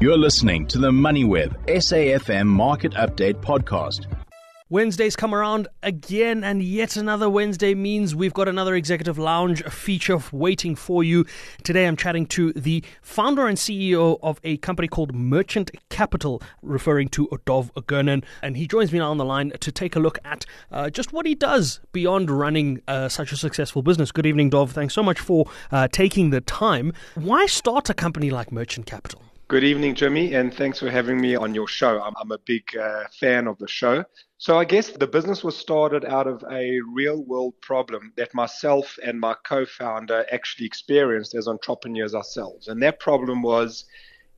You're 0.00 0.16
listening 0.16 0.66
to 0.68 0.78
the 0.78 0.90
MoneyWeb 0.90 1.66
SAFM 1.66 2.46
Market 2.46 2.94
Update 2.94 3.34
Podcast. 3.42 4.06
Wednesdays 4.70 5.14
come 5.14 5.34
around 5.34 5.68
again, 5.82 6.42
and 6.42 6.62
yet 6.62 6.96
another 6.96 7.28
Wednesday 7.28 7.74
means 7.74 8.14
we've 8.14 8.32
got 8.32 8.48
another 8.48 8.74
Executive 8.74 9.18
Lounge 9.18 9.62
feature 9.64 10.18
waiting 10.32 10.74
for 10.74 11.04
you. 11.04 11.26
Today 11.64 11.86
I'm 11.86 11.98
chatting 11.98 12.24
to 12.28 12.54
the 12.54 12.82
founder 13.02 13.46
and 13.46 13.58
CEO 13.58 14.18
of 14.22 14.40
a 14.42 14.56
company 14.56 14.88
called 14.88 15.14
Merchant 15.14 15.70
Capital, 15.90 16.40
referring 16.62 17.10
to 17.10 17.28
Dov 17.44 17.70
Girnun, 17.74 18.24
and 18.42 18.56
he 18.56 18.66
joins 18.66 18.92
me 18.92 19.00
now 19.00 19.10
on 19.10 19.18
the 19.18 19.24
line 19.26 19.52
to 19.60 19.70
take 19.70 19.96
a 19.96 20.00
look 20.00 20.18
at 20.24 20.46
uh, 20.72 20.88
just 20.88 21.12
what 21.12 21.26
he 21.26 21.34
does 21.34 21.78
beyond 21.92 22.30
running 22.30 22.80
uh, 22.88 23.10
such 23.10 23.32
a 23.32 23.36
successful 23.36 23.82
business. 23.82 24.12
Good 24.12 24.24
evening, 24.24 24.48
Dov. 24.48 24.72
Thanks 24.72 24.94
so 24.94 25.02
much 25.02 25.20
for 25.20 25.44
uh, 25.70 25.88
taking 25.88 26.30
the 26.30 26.40
time. 26.40 26.94
Why 27.16 27.44
start 27.44 27.90
a 27.90 27.94
company 27.94 28.30
like 28.30 28.50
Merchant 28.50 28.86
Capital? 28.86 29.20
Good 29.50 29.64
evening, 29.64 29.96
Jimmy, 29.96 30.34
and 30.34 30.54
thanks 30.54 30.78
for 30.78 30.88
having 30.88 31.20
me 31.20 31.34
on 31.34 31.56
your 31.56 31.66
show. 31.66 32.00
I'm, 32.00 32.14
I'm 32.20 32.30
a 32.30 32.38
big 32.38 32.76
uh, 32.76 33.06
fan 33.18 33.48
of 33.48 33.58
the 33.58 33.66
show. 33.66 34.04
So, 34.38 34.56
I 34.56 34.64
guess 34.64 34.90
the 34.90 35.08
business 35.08 35.42
was 35.42 35.56
started 35.56 36.04
out 36.04 36.28
of 36.28 36.44
a 36.52 36.78
real 36.94 37.24
world 37.24 37.54
problem 37.60 38.12
that 38.16 38.32
myself 38.32 38.96
and 39.04 39.18
my 39.18 39.34
co 39.44 39.66
founder 39.66 40.24
actually 40.30 40.66
experienced 40.66 41.34
as 41.34 41.48
entrepreneurs 41.48 42.14
ourselves. 42.14 42.68
And 42.68 42.80
that 42.84 43.00
problem 43.00 43.42
was 43.42 43.86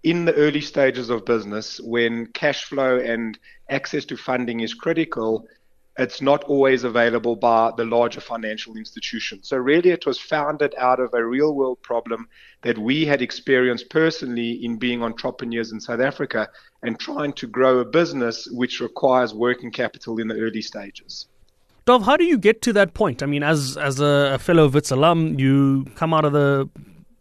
in 0.03 0.25
the 0.25 0.33
early 0.33 0.63
stages 0.63 1.11
of 1.11 1.27
business 1.27 1.79
when 1.79 2.25
cash 2.29 2.65
flow 2.65 2.99
and 2.99 3.39
access 3.69 4.07
to 4.07 4.17
funding 4.17 4.61
is 4.61 4.73
critical 4.73 5.47
it's 5.99 6.23
not 6.23 6.45
always 6.45 6.85
available 6.85 7.37
by 7.37 7.71
the 7.77 7.85
larger 7.85 8.21
financial 8.21 8.77
institutions. 8.77 9.49
So, 9.49 9.59
really, 9.59 9.91
it 9.91 10.07
was 10.07 10.19
founded 10.19 10.75
out 10.79 11.01
of 11.01 11.13
a 11.13 11.25
real 11.25 11.55
world 11.55 11.83
problem 11.83 12.29
that 12.63 12.79
we 12.79 13.05
had 13.05 13.21
experienced 13.21 13.91
personally 13.91 14.65
in 14.65 14.79
being 14.79 15.03
entrepreneurs 15.03 15.73
in 15.73 15.81
South 15.81 16.01
Africa 16.01 16.49
and 16.83 16.99
trying 16.99 17.33
to 17.35 17.47
grow 17.47 17.79
a 17.81 17.85
business 17.85 18.49
which 18.51 18.81
requires 18.81 19.35
working 19.35 19.71
capital 19.71 20.19
in 20.19 20.29
the 20.29 20.35
early 20.35 20.63
stages. 20.63 21.27
Dov, 21.85 22.05
how 22.05 22.17
do 22.17 22.25
you 22.25 22.39
get 22.39 22.63
to 22.63 22.73
that 22.75 22.95
point? 22.95 23.23
I 23.23 23.27
mean, 23.27 23.43
as 23.43 23.77
as 23.77 24.01
a 24.01 24.39
fellow 24.39 24.69
Wits 24.69 24.91
alum, 24.91 25.39
you 25.39 25.85
come 25.97 26.15
out 26.15 26.25
of 26.25 26.33
the 26.33 26.69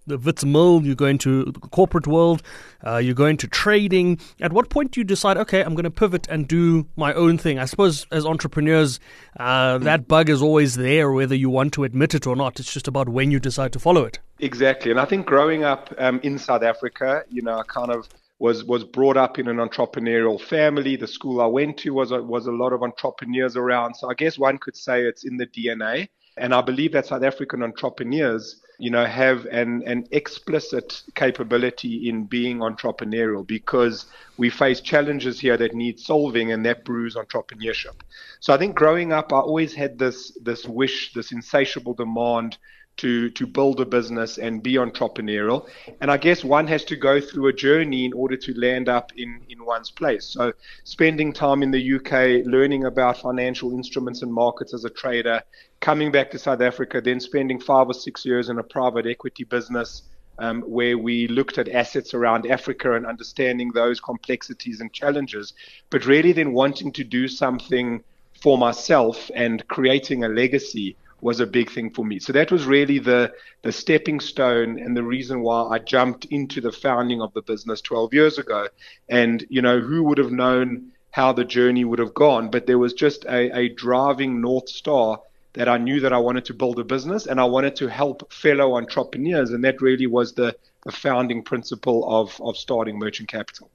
the 0.07 0.17
Wits 0.17 0.43
Mill, 0.43 0.81
you 0.83 0.95
go 0.95 1.05
into 1.05 1.45
the 1.45 1.59
corporate 1.59 2.07
world, 2.07 2.41
uh, 2.85 2.97
you 2.97 3.13
go 3.13 3.25
into 3.25 3.47
trading. 3.47 4.19
At 4.39 4.53
what 4.53 4.69
point 4.69 4.91
do 4.91 4.99
you 4.99 5.03
decide, 5.03 5.37
okay, 5.37 5.61
I'm 5.61 5.75
going 5.75 5.83
to 5.83 5.91
pivot 5.91 6.27
and 6.29 6.47
do 6.47 6.87
my 6.95 7.13
own 7.13 7.37
thing? 7.37 7.59
I 7.59 7.65
suppose 7.65 8.05
as 8.11 8.25
entrepreneurs, 8.25 8.99
uh, 9.39 9.77
that 9.79 10.07
bug 10.07 10.29
is 10.29 10.41
always 10.41 10.75
there, 10.75 11.11
whether 11.11 11.35
you 11.35 11.49
want 11.49 11.73
to 11.73 11.83
admit 11.83 12.13
it 12.13 12.25
or 12.25 12.35
not. 12.35 12.59
It's 12.59 12.73
just 12.73 12.87
about 12.87 13.09
when 13.09 13.31
you 13.31 13.39
decide 13.39 13.73
to 13.73 13.79
follow 13.79 14.03
it. 14.03 14.19
Exactly. 14.39 14.91
And 14.91 14.99
I 14.99 15.05
think 15.05 15.25
growing 15.25 15.63
up 15.63 15.93
um, 15.97 16.19
in 16.23 16.39
South 16.39 16.63
Africa, 16.63 17.23
you 17.29 17.41
know, 17.41 17.59
I 17.59 17.63
kind 17.63 17.91
of 17.91 18.09
was 18.39 18.63
was 18.63 18.83
brought 18.83 19.17
up 19.17 19.37
in 19.37 19.47
an 19.47 19.57
entrepreneurial 19.57 20.41
family. 20.41 20.95
The 20.95 21.07
school 21.07 21.41
I 21.41 21.45
went 21.45 21.77
to 21.79 21.91
was 21.91 22.11
a, 22.11 22.23
was 22.23 22.47
a 22.47 22.51
lot 22.51 22.73
of 22.73 22.81
entrepreneurs 22.81 23.55
around. 23.55 23.93
So 23.95 24.09
I 24.09 24.15
guess 24.15 24.39
one 24.39 24.57
could 24.57 24.75
say 24.75 25.03
it's 25.03 25.23
in 25.23 25.37
the 25.37 25.45
DNA. 25.45 26.09
And 26.37 26.55
I 26.55 26.61
believe 26.61 26.93
that 26.93 27.05
South 27.05 27.23
African 27.23 27.61
entrepreneurs, 27.61 28.59
you 28.81 28.89
know, 28.89 29.05
have 29.05 29.45
an, 29.45 29.83
an 29.85 30.07
explicit 30.09 31.03
capability 31.13 32.09
in 32.09 32.23
being 32.23 32.57
entrepreneurial 32.57 33.45
because 33.45 34.07
we 34.37 34.49
face 34.49 34.81
challenges 34.81 35.39
here 35.39 35.55
that 35.55 35.75
need 35.75 35.99
solving 35.99 36.51
and 36.51 36.65
that 36.65 36.83
brews 36.83 37.13
entrepreneurship. 37.15 38.01
So 38.39 38.55
I 38.55 38.57
think 38.57 38.75
growing 38.75 39.13
up, 39.13 39.31
I 39.31 39.37
always 39.37 39.75
had 39.75 39.99
this, 39.99 40.35
this 40.41 40.65
wish, 40.65 41.13
this 41.13 41.31
insatiable 41.31 41.93
demand 41.93 42.57
to 42.97 43.29
to 43.31 43.47
build 43.47 43.79
a 43.79 43.85
business 43.85 44.37
and 44.37 44.61
be 44.61 44.73
entrepreneurial. 44.73 45.67
And 46.01 46.11
I 46.11 46.17
guess 46.17 46.43
one 46.43 46.67
has 46.67 46.83
to 46.85 46.95
go 46.95 47.19
through 47.19 47.47
a 47.47 47.53
journey 47.53 48.05
in 48.05 48.13
order 48.13 48.37
to 48.37 48.53
land 48.53 48.89
up 48.89 49.11
in 49.15 49.41
in 49.49 49.65
one's 49.65 49.91
place. 49.91 50.25
So 50.25 50.53
spending 50.83 51.33
time 51.33 51.63
in 51.63 51.71
the 51.71 51.95
UK 51.95 52.45
learning 52.45 52.85
about 52.85 53.17
financial 53.17 53.73
instruments 53.73 54.21
and 54.21 54.31
markets 54.31 54.73
as 54.73 54.85
a 54.85 54.89
trader, 54.89 55.41
coming 55.79 56.11
back 56.11 56.31
to 56.31 56.39
South 56.39 56.61
Africa, 56.61 57.01
then 57.01 57.19
spending 57.19 57.59
five 57.59 57.87
or 57.87 57.93
six 57.93 58.25
years 58.25 58.49
in 58.49 58.59
a 58.59 58.63
private 58.63 59.05
equity 59.05 59.43
business. 59.43 60.03
Um, 60.39 60.61
where 60.61 60.97
we 60.97 61.27
looked 61.27 61.59
at 61.59 61.69
assets 61.69 62.15
around 62.15 62.49
Africa 62.49 62.93
and 62.95 63.05
understanding 63.05 63.71
those 63.73 63.99
complexities 63.99 64.81
and 64.81 64.91
challenges, 64.91 65.53
but 65.91 66.07
really 66.07 66.31
then 66.31 66.53
wanting 66.53 66.91
to 66.93 67.03
do 67.03 67.27
something 67.27 68.03
for 68.41 68.57
myself 68.57 69.29
and 69.35 69.67
creating 69.67 70.23
a 70.23 70.27
legacy 70.27 70.95
was 71.21 71.39
a 71.39 71.45
big 71.47 71.71
thing 71.71 71.91
for 71.91 72.03
me. 72.03 72.19
So 72.19 72.33
that 72.33 72.51
was 72.51 72.65
really 72.65 72.99
the 72.99 73.33
the 73.61 73.71
stepping 73.71 74.19
stone 74.19 74.79
and 74.79 74.97
the 74.97 75.03
reason 75.03 75.41
why 75.41 75.63
I 75.63 75.79
jumped 75.79 76.25
into 76.25 76.61
the 76.61 76.71
founding 76.71 77.21
of 77.21 77.33
the 77.33 77.41
business 77.41 77.81
12 77.81 78.13
years 78.13 78.37
ago. 78.37 78.67
And 79.07 79.45
you 79.49 79.61
know, 79.61 79.79
who 79.79 80.03
would 80.03 80.17
have 80.17 80.31
known 80.31 80.91
how 81.11 81.33
the 81.33 81.45
journey 81.45 81.85
would 81.85 81.99
have 81.99 82.13
gone? 82.13 82.49
But 82.49 82.67
there 82.67 82.79
was 82.79 82.93
just 82.93 83.25
a, 83.25 83.55
a 83.57 83.69
driving 83.69 84.41
north 84.41 84.69
star 84.69 85.21
that 85.53 85.67
I 85.67 85.77
knew 85.77 85.99
that 85.99 86.13
I 86.13 86.17
wanted 86.17 86.45
to 86.45 86.53
build 86.53 86.79
a 86.79 86.83
business 86.83 87.27
and 87.27 87.39
I 87.39 87.43
wanted 87.43 87.75
to 87.77 87.87
help 87.87 88.31
fellow 88.31 88.77
entrepreneurs, 88.77 89.51
and 89.51 89.63
that 89.65 89.81
really 89.81 90.07
was 90.07 90.33
the, 90.33 90.55
the 90.85 90.91
founding 90.91 91.43
principle 91.43 92.09
of 92.09 92.39
of 92.41 92.57
starting 92.57 92.97
Merchant 92.97 93.29
Capital. 93.29 93.69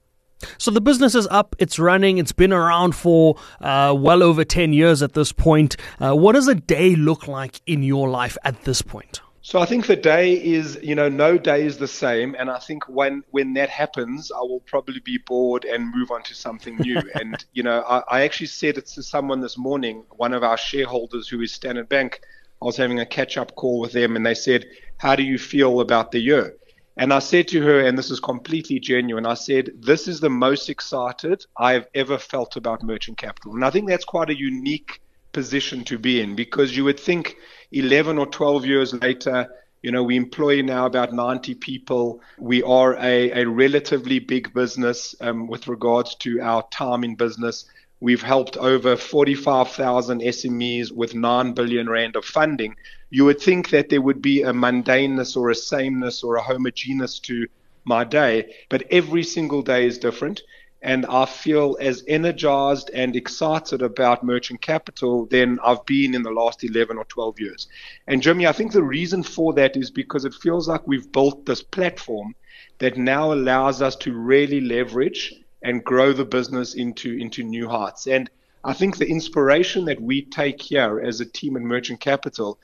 So 0.57 0.71
the 0.71 0.81
business 0.81 1.15
is 1.15 1.27
up, 1.27 1.55
it's 1.59 1.79
running, 1.79 2.17
it's 2.17 2.31
been 2.31 2.53
around 2.53 2.95
for 2.95 3.37
uh, 3.61 3.95
well 3.97 4.21
over 4.21 4.43
10 4.43 4.73
years 4.73 5.01
at 5.01 5.13
this 5.13 5.31
point. 5.31 5.77
Uh, 5.99 6.15
what 6.15 6.33
does 6.33 6.47
a 6.47 6.55
day 6.55 6.95
look 6.95 7.27
like 7.27 7.61
in 7.65 7.83
your 7.83 8.09
life 8.09 8.37
at 8.43 8.63
this 8.63 8.81
point? 8.81 9.21
So 9.47 9.59
I 9.59 9.65
think 9.65 9.87
the 9.87 9.95
day 9.95 10.33
is, 10.33 10.77
you 10.83 10.93
know, 10.93 11.07
no 11.07 11.37
day 11.37 11.65
is 11.65 11.77
the 11.77 11.87
same, 11.87 12.35
and 12.37 12.49
I 12.49 12.59
think 12.59 12.83
when 12.89 13.23
when 13.31 13.53
that 13.53 13.69
happens, 13.69 14.29
I 14.29 14.41
will 14.41 14.59
probably 14.65 14.99
be 14.99 15.19
bored 15.19 15.63
and 15.63 15.95
move 15.95 16.11
on 16.11 16.21
to 16.23 16.35
something 16.35 16.75
new. 16.75 17.01
and 17.15 17.45
you 17.53 17.63
know, 17.63 17.81
I, 17.87 18.03
I 18.09 18.21
actually 18.23 18.47
said 18.47 18.77
it 18.77 18.87
to 18.87 19.01
someone 19.01 19.39
this 19.39 19.57
morning, 19.57 20.03
one 20.17 20.33
of 20.33 20.43
our 20.43 20.57
shareholders 20.57 21.29
who 21.29 21.39
is 21.39 21.53
Standard 21.53 21.87
Bank. 21.87 22.19
I 22.61 22.65
was 22.65 22.75
having 22.75 22.99
a 22.99 23.05
catch 23.05 23.37
up 23.37 23.55
call 23.55 23.79
with 23.79 23.93
them, 23.93 24.17
and 24.17 24.25
they 24.25 24.33
said, 24.33 24.65
"How 24.97 25.15
do 25.15 25.23
you 25.23 25.37
feel 25.37 25.79
about 25.79 26.11
the 26.11 26.19
year?" 26.19 26.53
And 26.99 27.13
I 27.13 27.19
said 27.19 27.47
to 27.49 27.61
her, 27.61 27.81
and 27.81 27.97
this 27.97 28.09
is 28.09 28.19
completely 28.19 28.79
genuine, 28.79 29.27
I 29.27 29.35
said, 29.35 29.71
This 29.79 30.07
is 30.07 30.19
the 30.19 30.31
most 30.31 30.67
excited 30.67 31.45
I 31.55 31.73
have 31.73 31.87
ever 31.93 32.17
felt 32.17 32.55
about 32.55 32.81
merchant 32.81 33.17
capital. 33.17 33.53
And 33.53 33.63
I 33.63 33.69
think 33.69 33.87
that's 33.87 34.05
quite 34.05 34.31
a 34.31 34.37
unique 34.37 34.99
position 35.31 35.83
to 35.83 35.99
be 35.99 36.21
in 36.21 36.35
because 36.35 36.75
you 36.75 36.83
would 36.85 36.99
think 36.99 37.37
11 37.71 38.17
or 38.17 38.25
12 38.25 38.65
years 38.65 38.93
later, 38.95 39.47
you 39.83 39.91
know, 39.91 40.01
we 40.01 40.15
employ 40.15 40.63
now 40.63 40.87
about 40.87 41.13
90 41.13 41.53
people. 41.55 42.19
We 42.39 42.63
are 42.63 42.95
a, 42.97 43.43
a 43.43 43.45
relatively 43.45 44.17
big 44.17 44.51
business 44.55 45.13
um, 45.21 45.47
with 45.47 45.67
regards 45.67 46.15
to 46.15 46.41
our 46.41 46.67
time 46.71 47.03
in 47.03 47.15
business. 47.15 47.65
We've 47.99 48.21
helped 48.21 48.57
over 48.57 48.95
45,000 48.95 50.21
SMEs 50.21 50.91
with 50.91 51.15
9 51.15 51.53
billion 51.53 51.89
rand 51.89 52.15
of 52.15 52.25
funding. 52.25 52.75
You 53.09 53.25
would 53.25 53.41
think 53.41 53.71
that 53.71 53.89
there 53.89 54.03
would 54.03 54.21
be 54.21 54.43
a 54.43 54.53
mundaneness 54.53 55.35
or 55.35 55.49
a 55.49 55.55
sameness 55.55 56.23
or 56.23 56.35
a 56.35 56.43
homogeneous 56.43 57.17
to 57.21 57.47
my 57.85 58.03
day, 58.03 58.53
but 58.69 58.83
every 58.91 59.23
single 59.23 59.63
day 59.63 59.87
is 59.87 59.97
different. 59.97 60.43
And 60.83 61.07
I 61.07 61.25
feel 61.25 61.75
as 61.81 62.03
energized 62.07 62.91
and 62.93 63.15
excited 63.15 63.81
about 63.81 64.23
merchant 64.23 64.61
capital 64.61 65.25
than 65.25 65.57
I've 65.63 65.83
been 65.87 66.13
in 66.13 66.21
the 66.21 66.29
last 66.29 66.63
11 66.63 66.97
or 66.97 67.05
12 67.05 67.39
years. 67.39 67.67
And 68.07 68.21
Jimmy, 68.21 68.45
I 68.45 68.51
think 68.51 68.73
the 68.73 68.83
reason 68.83 69.23
for 69.23 69.53
that 69.53 69.75
is 69.75 69.89
because 69.89 70.23
it 70.23 70.35
feels 70.35 70.67
like 70.67 70.85
we've 70.85 71.11
built 71.11 71.47
this 71.47 71.63
platform 71.63 72.35
that 72.77 72.95
now 72.95 73.33
allows 73.33 73.81
us 73.81 73.95
to 73.95 74.13
really 74.13 74.61
leverage 74.61 75.33
and 75.61 75.83
grow 75.83 76.13
the 76.13 76.25
business 76.25 76.75
into 76.75 77.17
into 77.17 77.43
new 77.43 77.67
heights. 77.67 78.07
And 78.07 78.29
I 78.63 78.73
think 78.73 78.97
the 78.97 79.07
inspiration 79.07 79.85
that 79.85 80.01
we 80.01 80.23
take 80.23 80.61
here 80.61 80.99
as 80.99 81.21
a 81.21 81.25
team 81.25 81.55
in 81.55 81.65
Merchant 81.65 81.99
Capital 81.99 82.59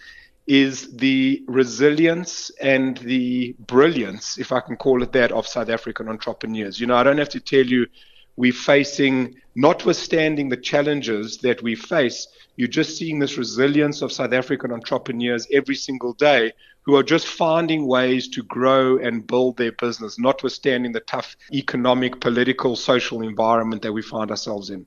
is 0.45 0.95
the 0.97 1.43
resilience 1.47 2.51
and 2.61 2.97
the 2.97 3.55
brilliance, 3.59 4.37
if 4.37 4.51
I 4.51 4.59
can 4.59 4.75
call 4.75 5.01
it 5.01 5.13
that, 5.13 5.31
of 5.31 5.47
South 5.47 5.69
African 5.69 6.09
entrepreneurs. 6.09 6.79
You 6.79 6.88
know, 6.88 6.95
I 6.95 7.03
don't 7.03 7.18
have 7.18 7.29
to 7.29 7.39
tell 7.39 7.65
you 7.65 7.88
we're 8.35 8.53
facing, 8.53 9.35
notwithstanding 9.56 10.50
the 10.50 10.57
challenges 10.57 11.38
that 11.39 11.62
we 11.62 11.75
face, 11.75 12.27
you're 12.56 12.68
just 12.68 12.97
seeing 12.97 13.19
this 13.19 13.38
resilience 13.38 14.01
of 14.01 14.12
South 14.12 14.33
African 14.33 14.71
entrepreneurs 14.71 15.47
every 15.51 15.75
single 15.75 16.13
day 16.13 16.51
who 16.83 16.95
are 16.95 17.03
just 17.03 17.27
finding 17.27 17.88
ways 17.88 18.27
to 18.27 18.44
grow 18.44 18.97
and 18.97 19.25
build 19.25 19.57
their 19.57 19.71
business, 19.71 20.19
notwithstanding 20.19 20.91
the 20.91 21.00
tough 21.01 21.35
economic, 21.53 22.19
political, 22.19 22.75
social 22.75 23.21
environment 23.21 23.81
that 23.81 23.94
we 23.94 24.01
find 24.01 24.30
ourselves 24.30 24.69
in. 24.69 24.85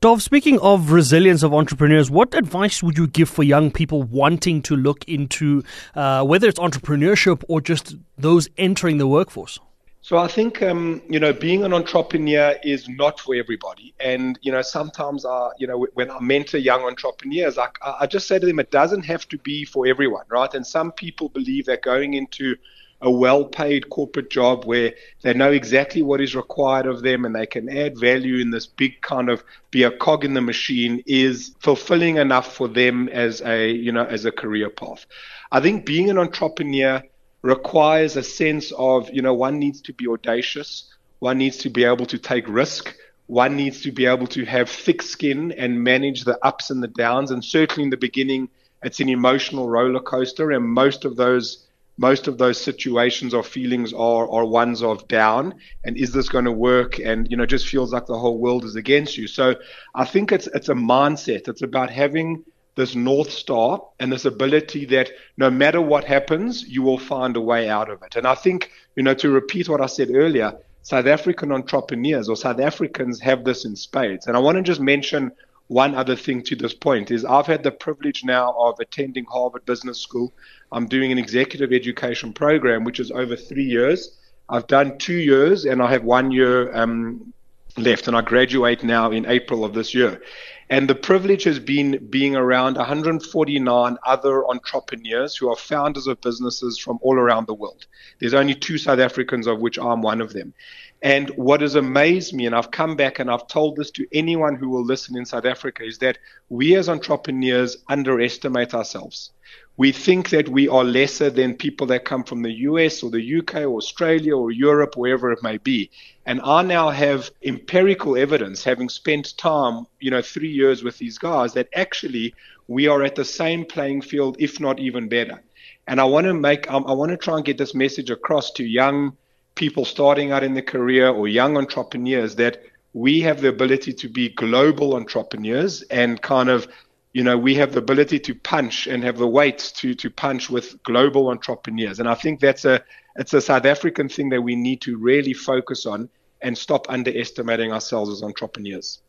Dov, 0.00 0.22
speaking 0.22 0.58
of 0.60 0.92
resilience 0.92 1.42
of 1.42 1.52
entrepreneurs, 1.52 2.10
what 2.10 2.34
advice 2.34 2.82
would 2.82 2.96
you 2.96 3.06
give 3.06 3.28
for 3.28 3.42
young 3.42 3.70
people 3.70 4.02
wanting 4.02 4.62
to 4.62 4.74
look 4.74 5.04
into 5.06 5.62
uh, 5.94 6.24
whether 6.24 6.48
it's 6.48 6.58
entrepreneurship 6.58 7.44
or 7.48 7.60
just 7.60 7.96
those 8.16 8.48
entering 8.56 8.98
the 8.98 9.06
workforce? 9.06 9.60
So 10.08 10.16
I 10.16 10.26
think 10.26 10.62
um, 10.62 11.02
you 11.10 11.20
know 11.20 11.34
being 11.34 11.64
an 11.64 11.74
entrepreneur 11.74 12.56
is 12.64 12.88
not 12.88 13.20
for 13.20 13.34
everybody, 13.34 13.92
and 14.00 14.38
you 14.40 14.50
know 14.50 14.62
sometimes 14.62 15.26
I 15.26 15.50
you 15.58 15.66
know 15.66 15.86
when 15.92 16.10
I 16.10 16.18
mentor 16.18 16.56
young 16.56 16.80
entrepreneurs, 16.80 17.58
I, 17.58 17.68
I 17.82 18.06
just 18.06 18.26
say 18.26 18.38
to 18.38 18.46
them 18.46 18.58
it 18.58 18.70
doesn't 18.70 19.02
have 19.02 19.28
to 19.28 19.36
be 19.36 19.66
for 19.66 19.86
everyone, 19.86 20.24
right? 20.30 20.54
And 20.54 20.66
some 20.66 20.92
people 20.92 21.28
believe 21.28 21.66
that 21.66 21.82
going 21.82 22.14
into 22.14 22.56
a 23.02 23.10
well 23.10 23.44
paid 23.44 23.90
corporate 23.90 24.30
job 24.30 24.64
where 24.64 24.94
they 25.20 25.34
know 25.34 25.52
exactly 25.52 26.00
what 26.00 26.22
is 26.22 26.34
required 26.34 26.86
of 26.86 27.02
them 27.02 27.26
and 27.26 27.36
they 27.36 27.44
can 27.44 27.68
add 27.68 27.98
value 27.98 28.40
in 28.40 28.50
this 28.50 28.66
big 28.66 29.02
kind 29.02 29.28
of 29.28 29.44
be 29.70 29.82
a 29.82 29.90
cog 29.90 30.24
in 30.24 30.32
the 30.32 30.40
machine 30.40 31.02
is 31.04 31.54
fulfilling 31.60 32.16
enough 32.16 32.54
for 32.54 32.66
them 32.66 33.10
as 33.10 33.42
a, 33.42 33.70
you 33.70 33.92
know, 33.92 34.06
as 34.06 34.24
a 34.24 34.32
career 34.32 34.70
path. 34.70 35.04
I 35.52 35.60
think 35.60 35.84
being 35.84 36.08
an 36.08 36.16
entrepreneur 36.16 37.02
requires 37.42 38.16
a 38.16 38.22
sense 38.22 38.72
of, 38.72 39.08
you 39.12 39.22
know, 39.22 39.34
one 39.34 39.58
needs 39.58 39.80
to 39.82 39.92
be 39.92 40.06
audacious, 40.08 40.92
one 41.20 41.38
needs 41.38 41.58
to 41.58 41.70
be 41.70 41.84
able 41.84 42.06
to 42.06 42.18
take 42.18 42.48
risk, 42.48 42.94
one 43.26 43.56
needs 43.56 43.82
to 43.82 43.92
be 43.92 44.06
able 44.06 44.26
to 44.26 44.44
have 44.44 44.68
thick 44.68 45.02
skin 45.02 45.52
and 45.52 45.82
manage 45.82 46.24
the 46.24 46.38
ups 46.44 46.70
and 46.70 46.82
the 46.82 46.88
downs. 46.88 47.30
And 47.30 47.44
certainly 47.44 47.84
in 47.84 47.90
the 47.90 47.96
beginning, 47.96 48.48
it's 48.82 49.00
an 49.00 49.08
emotional 49.08 49.68
roller 49.68 50.00
coaster, 50.00 50.50
and 50.52 50.64
most 50.64 51.04
of 51.04 51.16
those 51.16 51.64
most 52.00 52.28
of 52.28 52.38
those 52.38 52.60
situations 52.60 53.34
or 53.34 53.42
feelings 53.42 53.92
are 53.92 54.30
are 54.30 54.44
ones 54.44 54.82
of 54.82 55.06
down. 55.08 55.54
And 55.84 55.96
is 55.96 56.12
this 56.12 56.28
going 56.28 56.44
to 56.44 56.52
work? 56.52 56.98
And 57.00 57.28
you 57.30 57.36
know 57.36 57.44
just 57.44 57.66
feels 57.66 57.92
like 57.92 58.06
the 58.06 58.18
whole 58.18 58.38
world 58.38 58.64
is 58.64 58.76
against 58.76 59.16
you. 59.18 59.26
So 59.26 59.56
i 59.94 60.04
think 60.04 60.32
it's 60.32 60.46
it's 60.48 60.68
a 60.68 60.74
mindset. 60.74 61.48
It's 61.48 61.62
about 61.62 61.90
having 61.90 62.44
this 62.78 62.94
north 62.94 63.30
star 63.30 63.82
and 63.98 64.12
this 64.12 64.24
ability 64.24 64.84
that 64.84 65.10
no 65.36 65.50
matter 65.50 65.80
what 65.80 66.04
happens 66.04 66.62
you 66.68 66.80
will 66.80 66.96
find 66.96 67.36
a 67.36 67.40
way 67.40 67.68
out 67.68 67.90
of 67.90 68.00
it 68.04 68.14
and 68.14 68.24
i 68.24 68.36
think 68.36 68.70
you 68.94 69.02
know 69.02 69.14
to 69.14 69.30
repeat 69.30 69.68
what 69.68 69.80
i 69.80 69.86
said 69.86 70.08
earlier 70.14 70.56
south 70.82 71.06
african 71.06 71.50
entrepreneurs 71.50 72.28
or 72.28 72.36
south 72.36 72.60
africans 72.60 73.20
have 73.20 73.42
this 73.42 73.64
in 73.64 73.74
spades 73.74 74.28
and 74.28 74.36
i 74.36 74.40
want 74.40 74.56
to 74.56 74.62
just 74.62 74.80
mention 74.80 75.32
one 75.66 75.96
other 75.96 76.14
thing 76.16 76.40
to 76.44 76.56
this 76.56 76.72
point 76.72 77.10
is 77.10 77.26
I've 77.26 77.46
had 77.46 77.62
the 77.62 77.70
privilege 77.70 78.24
now 78.24 78.54
of 78.58 78.80
attending 78.80 79.26
Harvard 79.26 79.66
Business 79.66 80.00
School. 80.00 80.32
I'm 80.72 80.86
doing 80.88 81.12
an 81.12 81.18
executive 81.18 81.74
education 81.74 82.32
program, 82.32 82.84
which 82.84 82.98
is 83.00 83.10
over 83.10 83.36
three 83.36 83.66
years. 83.66 84.16
I've 84.48 84.66
done 84.66 84.96
two 84.96 85.18
years 85.18 85.66
and 85.66 85.82
I 85.82 85.90
have 85.90 86.04
one 86.04 86.30
year 86.30 86.74
um, 86.74 87.34
left, 87.76 88.08
and 88.08 88.16
I 88.16 88.22
graduate 88.22 88.82
now 88.82 89.10
in 89.10 89.26
April 89.26 89.62
of 89.62 89.74
this 89.74 89.94
year. 89.94 90.22
And 90.70 90.88
the 90.88 90.94
privilege 90.94 91.44
has 91.44 91.58
been 91.58 92.08
being 92.10 92.36
around 92.36 92.76
149 92.76 93.98
other 94.04 94.46
entrepreneurs 94.46 95.34
who 95.34 95.48
are 95.48 95.56
founders 95.56 96.06
of 96.06 96.20
businesses 96.20 96.78
from 96.78 96.98
all 97.00 97.18
around 97.18 97.46
the 97.46 97.54
world. 97.54 97.86
There's 98.18 98.34
only 98.34 98.54
two 98.54 98.76
South 98.76 98.98
Africans, 98.98 99.46
of 99.46 99.60
which 99.60 99.78
I'm 99.78 100.02
one 100.02 100.20
of 100.20 100.34
them. 100.34 100.52
And 101.00 101.30
what 101.30 101.60
has 101.60 101.76
amazed 101.76 102.34
me, 102.34 102.46
and 102.46 102.54
I've 102.54 102.70
come 102.70 102.96
back 102.96 103.18
and 103.18 103.30
I've 103.30 103.46
told 103.46 103.76
this 103.76 103.90
to 103.92 104.06
anyone 104.12 104.56
who 104.56 104.68
will 104.68 104.84
listen 104.84 105.16
in 105.16 105.24
South 105.24 105.44
Africa, 105.44 105.84
is 105.84 105.98
that 105.98 106.18
we 106.48 106.74
as 106.74 106.88
entrepreneurs 106.88 107.76
underestimate 107.88 108.74
ourselves. 108.74 109.30
We 109.76 109.92
think 109.92 110.30
that 110.30 110.48
we 110.48 110.68
are 110.68 110.82
lesser 110.82 111.30
than 111.30 111.54
people 111.54 111.86
that 111.86 112.04
come 112.04 112.24
from 112.24 112.42
the 112.42 112.52
US 112.52 113.00
or 113.04 113.10
the 113.10 113.38
UK 113.38 113.58
or 113.58 113.76
Australia 113.76 114.36
or 114.36 114.50
Europe, 114.50 114.96
wherever 114.96 115.30
it 115.30 115.40
may 115.40 115.58
be. 115.58 115.90
And 116.26 116.40
I 116.42 116.62
now 116.62 116.90
have 116.90 117.30
empirical 117.44 118.16
evidence, 118.16 118.64
having 118.64 118.88
spent 118.88 119.38
time, 119.38 119.86
you 120.00 120.10
know, 120.10 120.20
three 120.20 120.50
years 120.58 120.84
with 120.84 120.98
these 120.98 121.18
guys, 121.18 121.52
that 121.54 121.68
actually 121.74 122.34
we 122.66 122.86
are 122.92 123.02
at 123.02 123.14
the 123.14 123.24
same 123.24 123.64
playing 123.64 124.02
field, 124.02 124.36
if 124.38 124.60
not 124.60 124.78
even 124.78 125.08
better. 125.08 125.42
And 125.86 126.00
I 126.00 126.04
want 126.04 126.26
to 126.26 126.34
make, 126.34 126.70
um, 126.70 126.84
I 126.86 126.92
want 126.92 127.10
to 127.12 127.16
try 127.16 127.36
and 127.36 127.44
get 127.44 127.58
this 127.58 127.74
message 127.74 128.10
across 128.10 128.50
to 128.52 128.64
young 128.64 129.16
people 129.54 129.84
starting 129.84 130.32
out 130.32 130.44
in 130.44 130.54
the 130.54 130.62
career 130.62 131.08
or 131.08 131.26
young 131.26 131.56
entrepreneurs 131.56 132.36
that 132.36 132.62
we 132.92 133.20
have 133.20 133.40
the 133.40 133.48
ability 133.48 133.92
to 133.92 134.08
be 134.08 134.28
global 134.28 134.94
entrepreneurs 134.94 135.82
and 135.82 136.22
kind 136.22 136.48
of 136.48 136.68
you 137.12 137.24
know 137.24 137.36
we 137.36 137.54
have 137.54 137.72
the 137.72 137.78
ability 137.78 138.18
to 138.18 138.34
punch 138.34 138.86
and 138.86 139.02
have 139.02 139.18
the 139.18 139.26
weight 139.26 139.58
to 139.76 139.94
to 139.94 140.10
punch 140.10 140.48
with 140.48 140.80
global 140.84 141.28
entrepreneurs 141.28 141.98
and 142.00 142.08
i 142.08 142.14
think 142.14 142.40
that's 142.40 142.64
a 142.64 142.82
it's 143.16 143.34
a 143.34 143.40
south 143.40 143.64
african 143.64 144.08
thing 144.08 144.28
that 144.28 144.40
we 144.40 144.54
need 144.54 144.80
to 144.80 144.96
really 144.96 145.32
focus 145.32 145.86
on 145.86 146.08
and 146.40 146.56
stop 146.56 146.86
underestimating 146.88 147.72
ourselves 147.72 148.10
as 148.10 148.22
entrepreneurs 148.22 149.00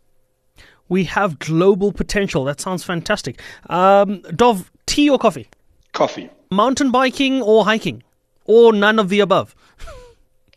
we 0.88 1.04
have 1.04 1.40
global 1.40 1.92
potential 1.92 2.44
that 2.44 2.60
sounds 2.60 2.84
fantastic 2.84 3.42
um, 3.70 4.22
dov 4.36 4.72
tea 4.86 5.10
or 5.10 5.20
coffee 5.20 5.48
coffee 5.94 6.30
mountain 6.52 6.92
biking 6.92 7.42
or 7.42 7.66
hiking 7.66 8.04
or 8.46 8.74
none 8.74 9.00
of 9.00 9.10
the 9.10 9.20
above 9.20 9.56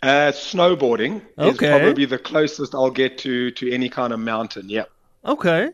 Uh, 0.02 0.32
snowboarding 0.32 1.22
okay. 1.38 1.48
is 1.48 1.56
probably 1.56 2.04
the 2.06 2.18
closest 2.18 2.74
I'll 2.74 2.90
get 2.90 3.18
to 3.18 3.52
to 3.52 3.70
any 3.72 3.88
kind 3.88 4.12
of 4.12 4.18
mountain. 4.18 4.68
Yeah. 4.68 4.86
Okay. 5.24 5.70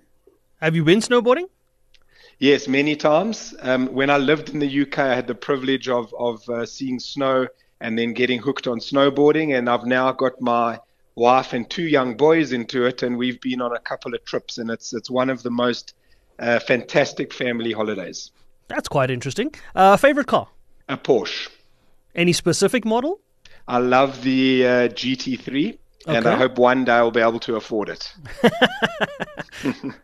Have 0.61 0.77
you 0.77 0.85
been 0.85 1.01
snowboarding? 1.01 1.49
Yes, 2.39 2.69
many 2.69 2.95
times. 2.95 3.55
Um, 3.63 3.87
when 3.87 4.11
I 4.11 4.19
lived 4.19 4.51
in 4.51 4.59
the 4.59 4.83
UK, 4.83 4.99
I 4.99 5.15
had 5.15 5.27
the 5.27 5.35
privilege 5.35 5.89
of 5.89 6.13
of 6.19 6.47
uh, 6.51 6.67
seeing 6.67 7.01
snow 7.01 7.47
and 7.81 7.99
then 7.99 8.13
getting 8.13 8.39
hooked 8.39 8.67
on 8.67 8.81
snowboarding, 8.81 9.57
and 9.57 9.67
I've 9.67 9.87
now 9.87 10.13
got 10.13 10.39
my 10.43 10.79
wife 11.19 11.53
and 11.53 11.69
two 11.69 11.82
young 11.82 12.17
boys 12.17 12.53
into 12.53 12.85
it, 12.85 13.03
and 13.03 13.19
we've 13.19 13.41
been 13.41 13.61
on 13.61 13.75
a 13.75 13.81
couple 13.81 14.15
of 14.15 14.25
trips, 14.25 14.59
and 14.59 14.70
it's 14.70 14.93
it's 14.94 15.11
one 15.11 15.29
of 15.29 15.43
the 15.43 15.50
most 15.50 15.94
uh, 16.38 16.59
fantastic 16.61 17.32
family 17.32 17.73
holidays. 17.73 18.31
That's 18.69 18.88
quite 18.88 19.11
interesting. 19.11 19.55
Uh, 19.75 19.97
favorite 19.97 20.26
car? 20.26 20.49
A 20.88 20.97
Porsche. 20.97 21.49
Any 22.15 22.32
specific 22.32 22.85
model? 22.85 23.20
I 23.67 23.79
love 23.79 24.23
the 24.23 24.67
uh, 24.67 24.70
GT3, 24.88 25.79
okay. 26.06 26.17
and 26.17 26.26
I 26.26 26.37
hope 26.37 26.59
one 26.59 26.85
day 26.85 26.93
I'll 26.93 27.11
be 27.11 27.21
able 27.21 27.41
to 27.41 27.56
afford 27.56 27.91
it. 27.91 28.12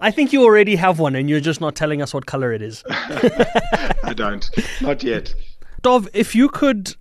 I 0.00 0.10
think 0.10 0.32
you 0.32 0.42
already 0.42 0.76
have 0.76 0.98
one, 0.98 1.14
and 1.14 1.30
you're 1.30 1.40
just 1.40 1.60
not 1.60 1.74
telling 1.74 2.02
us 2.02 2.12
what 2.12 2.26
color 2.26 2.52
it 2.52 2.60
is. 2.60 2.82
I 2.90 4.12
don't, 4.14 4.48
not 4.80 5.02
yet. 5.02 5.34
Dov, 5.82 6.08
if 6.12 6.34
you 6.34 6.48
could 6.48 6.94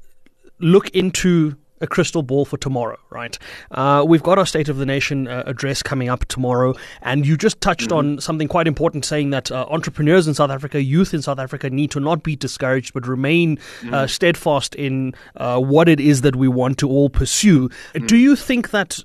look 0.60 0.90
into 0.92 1.58
a 1.84 1.88
crystal 1.88 2.24
ball 2.24 2.46
for 2.46 2.58
tomorrow, 2.58 2.98
right? 3.12 3.38
Uh, 3.72 4.04
we've 4.08 4.24
got 4.24 4.40
our 4.40 4.46
State 4.46 4.70
of 4.70 4.78
the 4.78 4.86
Nation 4.86 5.28
uh, 5.28 5.44
address 5.46 5.84
coming 5.84 6.10
up 6.10 6.26
tomorrow, 6.26 6.74
and 7.02 7.28
you 7.28 7.38
just 7.38 7.62
touched 7.62 7.90
mm-hmm. 7.90 8.16
on 8.16 8.22
something 8.22 8.48
quite 8.48 8.68
important, 8.68 9.06
saying 9.06 9.30
that 9.30 9.52
uh, 9.52 9.66
entrepreneurs 9.70 10.28
in 10.28 10.34
South 10.34 10.50
Africa, 10.50 10.82
youth 10.82 11.14
in 11.14 11.22
South 11.22 11.40
Africa, 11.40 11.70
need 11.70 11.92
to 11.92 12.00
not 12.00 12.24
be 12.24 12.36
discouraged, 12.36 12.94
but 12.94 13.06
remain 13.08 13.58
mm-hmm. 13.58 13.94
Uh, 13.94 14.08
steadfast 14.08 14.74
in 14.76 15.14
uh, 15.36 15.60
what 15.60 15.88
it 15.88 16.00
is 16.00 16.22
that 16.22 16.36
we 16.36 16.48
want 16.48 16.78
to 16.80 16.90
all 16.90 17.10
pursue. 17.10 17.70
Mm-hmm. 17.70 18.08
Do 18.08 18.18
you 18.18 18.36
think 18.36 18.72
that 18.72 19.00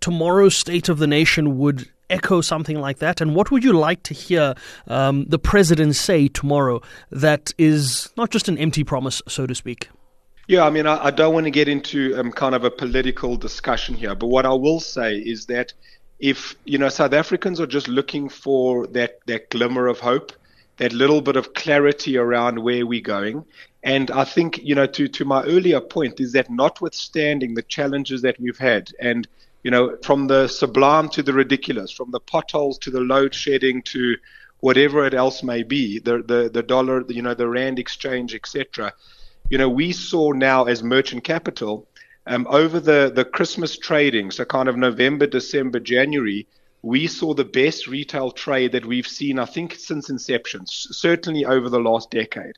tomorrow's 0.00 0.56
State 0.56 0.88
of 0.88 0.98
the 0.98 1.06
Nation 1.06 1.56
would 1.58 1.88
echo 2.10 2.40
something 2.40 2.78
like 2.78 2.98
that? 2.98 3.20
And 3.20 3.34
what 3.34 3.50
would 3.50 3.64
you 3.64 3.72
like 3.72 4.02
to 4.04 4.14
hear 4.14 4.54
um, 4.88 5.24
the 5.28 5.38
president 5.38 5.96
say 5.96 6.28
tomorrow 6.28 6.82
that 7.10 7.52
is 7.58 8.10
not 8.16 8.30
just 8.30 8.48
an 8.48 8.58
empty 8.58 8.84
promise, 8.84 9.22
so 9.28 9.46
to 9.46 9.54
speak? 9.54 9.88
Yeah, 10.46 10.66
I 10.66 10.70
mean, 10.70 10.86
I, 10.86 11.06
I 11.06 11.10
don't 11.10 11.32
want 11.32 11.44
to 11.44 11.50
get 11.50 11.68
into 11.68 12.18
um, 12.18 12.30
kind 12.30 12.54
of 12.54 12.64
a 12.64 12.70
political 12.70 13.36
discussion 13.36 13.94
here, 13.94 14.14
but 14.14 14.26
what 14.26 14.44
I 14.44 14.52
will 14.52 14.80
say 14.80 15.16
is 15.16 15.46
that 15.46 15.72
if 16.18 16.54
you 16.64 16.76
know 16.76 16.90
South 16.90 17.14
Africans 17.14 17.60
are 17.60 17.66
just 17.66 17.88
looking 17.88 18.28
for 18.28 18.86
that 18.88 19.18
that 19.26 19.48
glimmer 19.48 19.86
of 19.86 20.00
hope, 20.00 20.32
that 20.76 20.92
little 20.92 21.22
bit 21.22 21.36
of 21.36 21.54
clarity 21.54 22.18
around 22.18 22.58
where 22.58 22.86
we're 22.86 23.00
going, 23.00 23.46
and 23.82 24.10
I 24.10 24.24
think 24.24 24.58
you 24.62 24.74
know 24.74 24.86
to 24.86 25.08
to 25.08 25.24
my 25.24 25.42
earlier 25.44 25.80
point 25.80 26.20
is 26.20 26.32
that 26.32 26.50
notwithstanding 26.50 27.54
the 27.54 27.62
challenges 27.62 28.20
that 28.22 28.38
we've 28.38 28.58
had, 28.58 28.90
and 29.00 29.26
you 29.62 29.70
know 29.70 29.96
from 30.02 30.26
the 30.26 30.46
sublime 30.48 31.08
to 31.10 31.22
the 31.22 31.32
ridiculous, 31.32 31.90
from 31.90 32.10
the 32.10 32.20
potholes 32.20 32.76
to 32.80 32.90
the 32.90 33.00
load 33.00 33.34
shedding 33.34 33.80
to 33.84 34.16
whatever 34.60 35.06
it 35.06 35.14
else 35.14 35.42
may 35.42 35.62
be, 35.62 36.00
the 36.00 36.22
the 36.22 36.50
the 36.52 36.62
dollar, 36.62 37.02
you 37.08 37.22
know, 37.22 37.34
the 37.34 37.48
rand 37.48 37.78
exchange, 37.78 38.34
etc 38.34 38.92
you 39.54 39.58
know, 39.58 39.68
we 39.68 39.92
saw 39.92 40.32
now 40.32 40.64
as 40.64 40.82
merchant 40.82 41.22
capital 41.22 41.86
um, 42.26 42.44
over 42.50 42.80
the, 42.80 43.12
the 43.14 43.24
Christmas 43.24 43.78
trading, 43.78 44.32
so 44.32 44.44
kind 44.44 44.68
of 44.68 44.76
November, 44.76 45.28
December, 45.28 45.78
January, 45.78 46.48
we 46.82 47.06
saw 47.06 47.34
the 47.34 47.44
best 47.44 47.86
retail 47.86 48.32
trade 48.32 48.72
that 48.72 48.84
we've 48.84 49.06
seen, 49.06 49.38
I 49.38 49.44
think, 49.44 49.76
since 49.76 50.10
inception, 50.10 50.62
certainly 50.66 51.44
over 51.44 51.68
the 51.68 51.78
last 51.78 52.10
decade. 52.10 52.56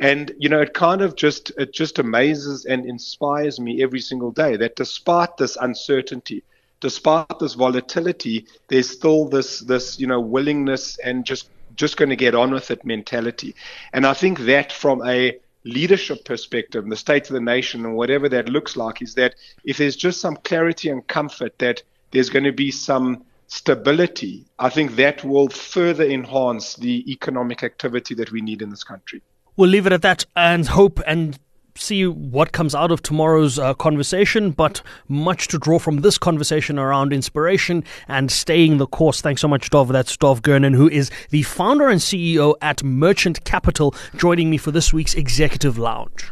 And 0.00 0.32
you 0.36 0.48
know, 0.48 0.60
it 0.60 0.74
kind 0.74 1.00
of 1.00 1.14
just 1.14 1.52
it 1.58 1.72
just 1.72 2.00
amazes 2.00 2.64
and 2.64 2.86
inspires 2.86 3.60
me 3.60 3.80
every 3.80 4.00
single 4.00 4.32
day 4.32 4.56
that 4.56 4.74
despite 4.74 5.36
this 5.36 5.54
uncertainty, 5.54 6.42
despite 6.80 7.38
this 7.38 7.54
volatility, 7.54 8.46
there's 8.66 8.90
still 8.90 9.28
this 9.28 9.60
this 9.60 10.00
you 10.00 10.08
know 10.08 10.18
willingness 10.18 10.98
and 11.04 11.24
just 11.24 11.50
just 11.76 11.96
going 11.96 12.08
to 12.10 12.16
get 12.16 12.34
on 12.34 12.50
with 12.50 12.72
it 12.72 12.84
mentality. 12.84 13.54
And 13.92 14.04
I 14.04 14.14
think 14.14 14.40
that 14.40 14.72
from 14.72 15.06
a 15.06 15.38
leadership 15.64 16.24
perspective 16.24 16.84
the 16.88 16.96
state 16.96 17.28
of 17.28 17.34
the 17.34 17.40
nation 17.40 17.84
and 17.84 17.94
whatever 17.94 18.28
that 18.28 18.48
looks 18.48 18.76
like 18.76 19.00
is 19.00 19.14
that 19.14 19.34
if 19.64 19.76
there's 19.76 19.96
just 19.96 20.20
some 20.20 20.36
clarity 20.36 20.88
and 20.88 21.06
comfort 21.06 21.56
that 21.58 21.82
there's 22.10 22.30
going 22.30 22.44
to 22.44 22.52
be 22.52 22.70
some 22.70 23.24
stability, 23.46 24.44
I 24.58 24.70
think 24.70 24.96
that 24.96 25.24
will 25.24 25.48
further 25.48 26.04
enhance 26.04 26.74
the 26.74 27.10
economic 27.10 27.62
activity 27.62 28.14
that 28.14 28.32
we 28.32 28.40
need 28.40 28.62
in 28.62 28.70
this 28.70 28.82
country. 28.82 29.20
We'll 29.56 29.70
leave 29.70 29.86
it 29.86 29.92
at 29.92 30.02
that 30.02 30.24
and 30.34 30.66
hope 30.66 31.00
and 31.06 31.38
see 31.76 32.06
what 32.06 32.52
comes 32.52 32.74
out 32.74 32.90
of 32.90 33.02
tomorrow's 33.02 33.58
uh, 33.58 33.74
conversation, 33.74 34.50
but 34.50 34.82
much 35.08 35.48
to 35.48 35.58
draw 35.58 35.78
from 35.78 36.02
this 36.02 36.18
conversation 36.18 36.78
around 36.78 37.12
inspiration 37.12 37.84
and 38.08 38.30
staying 38.30 38.78
the 38.78 38.86
course. 38.86 39.20
Thanks 39.20 39.40
so 39.40 39.48
much, 39.48 39.70
Dov. 39.70 39.88
That's 39.88 40.16
Dov 40.16 40.42
Girnun, 40.42 40.74
who 40.74 40.88
is 40.88 41.10
the 41.30 41.42
founder 41.42 41.88
and 41.88 42.00
CEO 42.00 42.54
at 42.60 42.82
Merchant 42.82 43.44
Capital, 43.44 43.94
joining 44.16 44.50
me 44.50 44.56
for 44.56 44.70
this 44.70 44.92
week's 44.92 45.14
Executive 45.14 45.78
Lounge. 45.78 46.30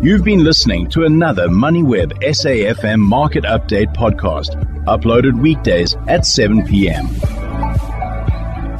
You've 0.00 0.22
been 0.22 0.44
listening 0.44 0.88
to 0.90 1.04
another 1.04 1.48
MoneyWeb 1.48 2.22
SAFM 2.22 3.00
Market 3.00 3.44
Update 3.44 3.94
podcast, 3.94 4.54
uploaded 4.84 5.40
weekdays 5.40 5.96
at 6.06 6.24
7 6.24 6.64
p.m. 6.66 7.08